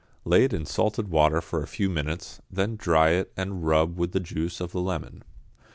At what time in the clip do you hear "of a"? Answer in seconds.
4.59-4.79